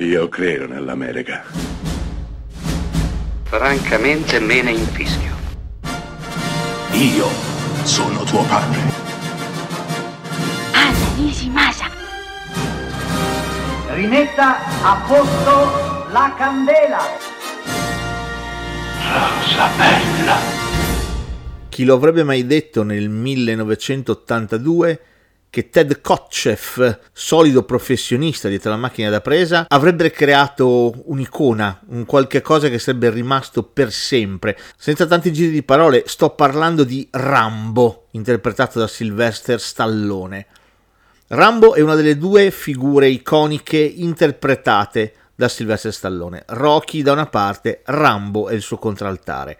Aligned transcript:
Io 0.00 0.28
credo 0.28 0.68
nell'America. 0.68 1.42
Francamente 3.42 4.38
me 4.38 4.62
ne 4.62 4.70
infischio. 4.70 5.34
Io 6.92 7.26
sono 7.82 8.22
tuo 8.22 8.44
padre. 8.44 8.78
Anna 10.70 11.14
Nishimasa. 11.16 11.90
Rimetta 13.88 14.58
a 14.84 15.02
posto 15.04 16.06
la 16.12 16.32
candela. 16.38 17.00
Rosa 19.02 19.68
bella. 19.76 20.36
Chi 21.68 21.84
lo 21.84 21.94
avrebbe 21.94 22.22
mai 22.22 22.46
detto 22.46 22.84
nel 22.84 23.08
1982 23.08 25.00
che 25.50 25.70
Ted 25.70 26.00
Kotcheff, 26.00 26.98
solido 27.12 27.62
professionista 27.62 28.48
dietro 28.48 28.70
la 28.70 28.76
macchina 28.76 29.10
da 29.10 29.20
presa, 29.20 29.66
avrebbe 29.68 30.10
creato 30.10 30.94
un'icona, 31.06 31.80
un 31.88 32.04
qualche 32.04 32.40
cosa 32.42 32.68
che 32.68 32.78
sarebbe 32.78 33.10
rimasto 33.10 33.62
per 33.62 33.92
sempre. 33.92 34.58
Senza 34.76 35.06
tanti 35.06 35.32
giri 35.32 35.50
di 35.50 35.62
parole, 35.62 36.04
sto 36.06 36.30
parlando 36.30 36.84
di 36.84 37.06
Rambo, 37.10 38.08
interpretato 38.12 38.78
da 38.78 38.86
Sylvester 38.86 39.60
Stallone. 39.60 40.46
Rambo 41.28 41.74
è 41.74 41.80
una 41.80 41.94
delle 41.94 42.16
due 42.16 42.50
figure 42.50 43.08
iconiche 43.08 43.78
interpretate 43.78 45.14
da 45.34 45.48
Sylvester 45.48 45.92
Stallone. 45.92 46.42
Rocky 46.48 47.02
da 47.02 47.12
una 47.12 47.26
parte, 47.26 47.82
Rambo 47.84 48.48
è 48.48 48.54
il 48.54 48.62
suo 48.62 48.78
contraltare. 48.78 49.58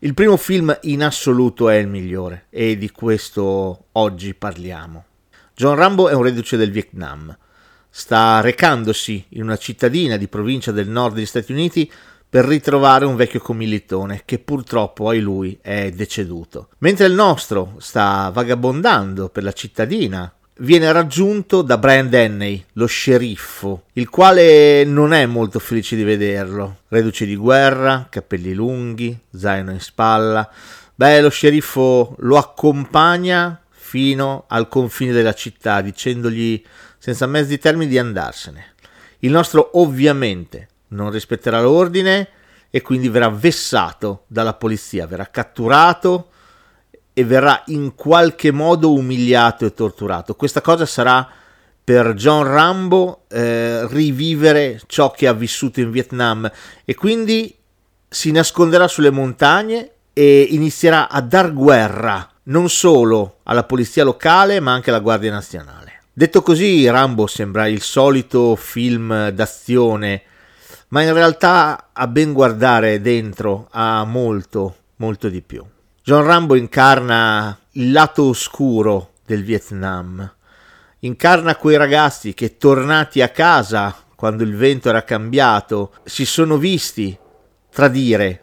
Il 0.00 0.14
primo 0.14 0.36
film 0.36 0.78
in 0.82 1.02
assoluto 1.02 1.68
è 1.68 1.74
il 1.74 1.88
migliore 1.88 2.46
e 2.50 2.78
di 2.78 2.88
questo 2.92 3.86
oggi 3.90 4.32
parliamo. 4.32 5.04
John 5.56 5.74
Rambo 5.74 6.08
è 6.08 6.14
un 6.14 6.22
reduce 6.22 6.56
del 6.56 6.70
Vietnam. 6.70 7.36
Sta 7.90 8.40
recandosi 8.40 9.24
in 9.30 9.42
una 9.42 9.56
cittadina 9.56 10.16
di 10.16 10.28
provincia 10.28 10.70
del 10.70 10.88
nord 10.88 11.16
degli 11.16 11.26
Stati 11.26 11.50
Uniti 11.50 11.90
per 12.28 12.44
ritrovare 12.44 13.06
un 13.06 13.16
vecchio 13.16 13.40
commilitone 13.40 14.22
che 14.24 14.38
purtroppo, 14.38 15.08
ai 15.08 15.18
lui, 15.18 15.58
è 15.60 15.90
deceduto. 15.90 16.68
Mentre 16.78 17.06
il 17.06 17.14
nostro 17.14 17.74
sta 17.78 18.30
vagabondando 18.32 19.30
per 19.30 19.42
la 19.42 19.52
cittadina 19.52 20.32
viene 20.58 20.90
raggiunto 20.90 21.62
da 21.62 21.78
Brian 21.78 22.08
Denney, 22.08 22.64
lo 22.74 22.86
sceriffo, 22.86 23.84
il 23.94 24.08
quale 24.08 24.84
non 24.84 25.12
è 25.12 25.26
molto 25.26 25.58
felice 25.58 25.96
di 25.96 26.02
vederlo. 26.02 26.78
Reduce 26.88 27.26
di 27.26 27.36
guerra, 27.36 28.06
capelli 28.08 28.54
lunghi, 28.54 29.16
zaino 29.34 29.70
in 29.70 29.80
spalla. 29.80 30.48
Beh, 30.94 31.20
lo 31.20 31.28
sceriffo 31.28 32.16
lo 32.18 32.36
accompagna 32.36 33.60
fino 33.70 34.44
al 34.48 34.68
confine 34.68 35.12
della 35.12 35.34
città, 35.34 35.80
dicendogli 35.80 36.62
senza 36.98 37.26
mezzi 37.26 37.58
termini 37.58 37.90
di 37.90 37.98
andarsene. 37.98 38.74
Il 39.20 39.30
nostro 39.30 39.70
ovviamente 39.74 40.68
non 40.88 41.10
rispetterà 41.10 41.60
l'ordine 41.60 42.28
e 42.70 42.82
quindi 42.82 43.08
verrà 43.08 43.28
vessato 43.28 44.24
dalla 44.26 44.54
polizia, 44.54 45.06
verrà 45.06 45.26
catturato 45.26 46.30
e 47.18 47.24
verrà 47.24 47.64
in 47.66 47.96
qualche 47.96 48.52
modo 48.52 48.92
umiliato 48.92 49.66
e 49.66 49.74
torturato. 49.74 50.36
Questa 50.36 50.60
cosa 50.60 50.86
sarà 50.86 51.28
per 51.82 52.14
John 52.14 52.44
Rambo 52.44 53.24
eh, 53.26 53.88
rivivere 53.88 54.80
ciò 54.86 55.10
che 55.10 55.26
ha 55.26 55.32
vissuto 55.32 55.80
in 55.80 55.90
Vietnam 55.90 56.48
e 56.84 56.94
quindi 56.94 57.52
si 58.08 58.30
nasconderà 58.30 58.86
sulle 58.86 59.10
montagne 59.10 59.90
e 60.12 60.42
inizierà 60.50 61.08
a 61.08 61.20
dar 61.20 61.52
guerra 61.52 62.30
non 62.44 62.68
solo 62.68 63.38
alla 63.42 63.64
polizia 63.64 64.04
locale 64.04 64.60
ma 64.60 64.70
anche 64.70 64.90
alla 64.90 65.00
Guardia 65.00 65.32
Nazionale. 65.32 66.02
Detto 66.12 66.40
così, 66.40 66.88
Rambo 66.88 67.26
sembra 67.26 67.66
il 67.66 67.82
solito 67.82 68.54
film 68.54 69.30
d'azione, 69.30 70.22
ma 70.90 71.02
in 71.02 71.12
realtà 71.12 71.88
a 71.92 72.06
ben 72.06 72.32
guardare 72.32 73.00
dentro 73.00 73.66
ha 73.72 74.04
molto, 74.04 74.76
molto 74.98 75.28
di 75.28 75.42
più. 75.42 75.64
John 76.08 76.24
Rambo 76.24 76.54
incarna 76.54 77.58
il 77.72 77.92
lato 77.92 78.28
oscuro 78.28 79.16
del 79.26 79.44
Vietnam, 79.44 80.36
incarna 81.00 81.56
quei 81.56 81.76
ragazzi 81.76 82.32
che 82.32 82.56
tornati 82.56 83.20
a 83.20 83.28
casa 83.28 83.94
quando 84.16 84.42
il 84.42 84.56
vento 84.56 84.88
era 84.88 85.04
cambiato 85.04 85.92
si 86.04 86.24
sono 86.24 86.56
visti 86.56 87.14
tradire 87.70 88.42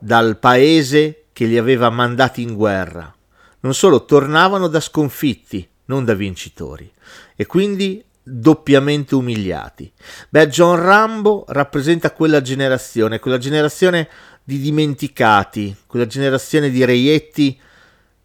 dal 0.00 0.36
paese 0.40 1.26
che 1.32 1.44
li 1.44 1.56
aveva 1.56 1.90
mandati 1.90 2.42
in 2.42 2.56
guerra. 2.56 3.14
Non 3.60 3.72
solo, 3.72 4.04
tornavano 4.04 4.66
da 4.66 4.80
sconfitti, 4.80 5.64
non 5.84 6.04
da 6.04 6.14
vincitori, 6.14 6.92
e 7.36 7.46
quindi 7.46 8.04
doppiamente 8.28 9.14
umiliati. 9.14 9.90
Beh, 10.28 10.48
John 10.48 10.80
Rambo 10.80 11.44
rappresenta 11.46 12.10
quella 12.10 12.42
generazione, 12.42 13.20
quella 13.20 13.38
generazione 13.38 14.08
di 14.42 14.58
dimenticati, 14.58 15.76
quella 15.86 16.06
generazione 16.06 16.70
di 16.70 16.84
reietti 16.84 17.56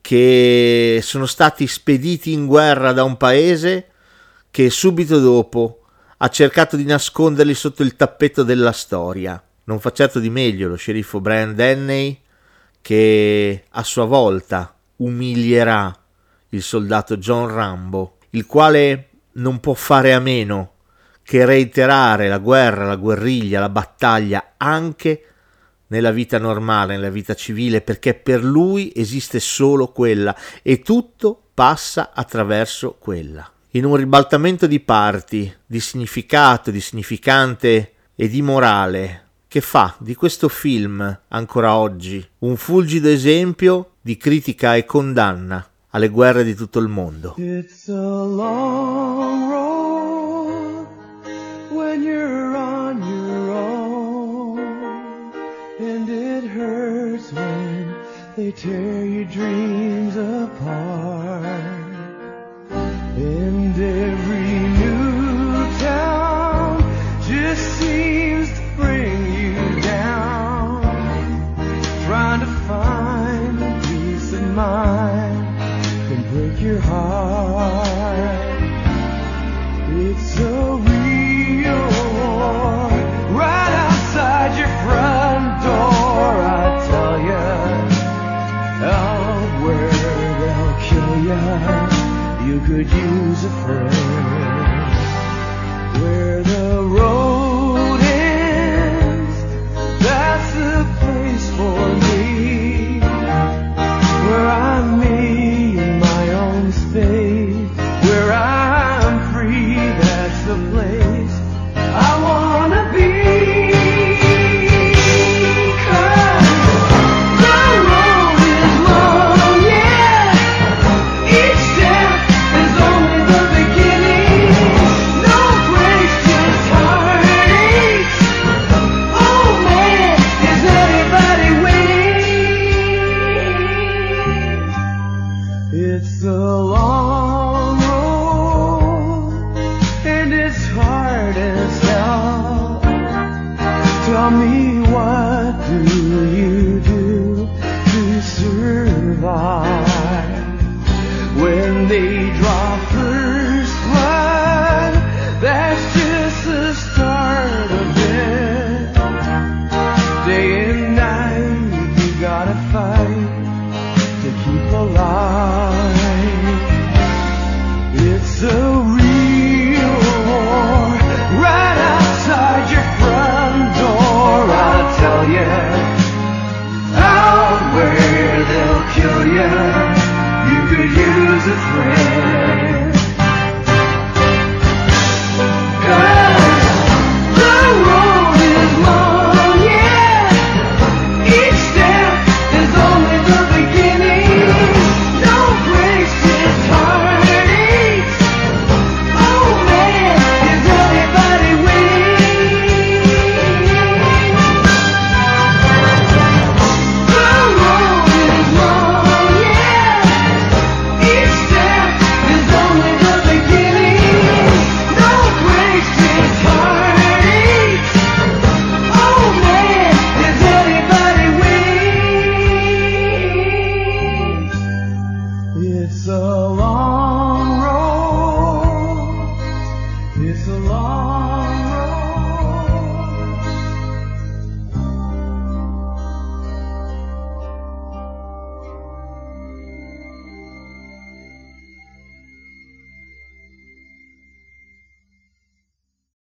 che 0.02 1.00
sono 1.04 1.28
stati 1.28 1.68
spediti 1.68 2.32
in 2.32 2.48
guerra 2.48 2.94
da 2.94 3.04
un 3.04 3.16
paese 3.16 3.90
che 4.50 4.72
subito 4.72 5.20
dopo 5.20 5.84
ha 6.18 6.28
cercato 6.30 6.76
di 6.76 6.84
nasconderli 6.84 7.54
sotto 7.54 7.84
il 7.84 7.96
tappeto 7.96 8.42
della 8.42 8.72
storia. 8.72 9.42
Non 9.66 9.80
fa 9.80 9.92
certo 9.92 10.20
di 10.20 10.32
meglio 10.32 10.68
lo 10.68 10.76
sceriffo 10.76 11.22
Brian 11.22 11.54
Denney 11.54 12.20
che 12.82 13.66
a 13.70 13.84
sua 13.84 14.06
volta 14.06 14.76
umilierà 14.98 15.96
il 16.50 16.64
soldato 16.64 17.18
John 17.18 17.48
Rambo, 17.48 18.18
il 18.32 18.48
quale 18.48 19.11
non 19.34 19.60
può 19.60 19.74
fare 19.74 20.14
a 20.14 20.20
meno 20.20 20.74
che 21.24 21.46
reiterare 21.46 22.28
la 22.28 22.40
guerra, 22.40 22.86
la 22.86 22.96
guerriglia, 22.96 23.60
la 23.60 23.70
battaglia 23.70 24.54
anche 24.58 25.26
nella 25.88 26.12
vita 26.12 26.38
normale, 26.38 26.96
nella 26.96 27.10
vita 27.10 27.34
civile, 27.36 27.82
perché 27.82 28.14
per 28.14 28.44
lui 28.44 28.92
esiste 28.96 29.40
solo 29.40 29.92
quella 29.92 30.36
e 30.62 30.82
tutto 30.82 31.50
passa 31.54 32.12
attraverso 32.14 32.96
quella. 33.00 33.50
In 33.72 33.86
un 33.86 33.96
ribaltamento 33.96 34.68
di 34.68 34.80
parti, 34.80 35.54
di 35.66 35.80
significato, 35.80 36.72
di 36.72 36.82
significante 36.82 37.94
e 38.16 38.28
di 38.28 38.42
morale, 38.42 39.28
che 39.48 39.62
fa 39.62 39.96
di 40.00 40.16
questo 40.16 40.48
film 40.48 41.20
ancora 41.28 41.76
oggi 41.76 42.26
un 42.40 42.56
fulgido 42.56 43.10
esempio 43.10 43.96
di 44.02 44.16
critica 44.16 44.76
e 44.76 44.86
condanna 44.86 45.71
alle 45.92 46.10
guerre 46.10 46.44
di 46.44 46.56
tutto 46.56 46.80
il 46.80 46.88
mondo. 46.88 47.36
It's 47.38 47.88
a 47.90 47.94
long 47.94 49.50
road 49.50 50.88
when 51.72 52.02
you're 52.04 52.56
on 52.56 53.02
your 53.04 53.52
own, 53.52 54.60
and 55.80 56.10
it 56.10 56.44
hurts 56.46 57.32
when 57.34 57.94
they 58.36 58.52
tear 58.52 59.06
your 59.06 59.26
dreams 59.26 60.16
apart. 60.16 61.46
And 63.18 63.78
every 63.78 64.51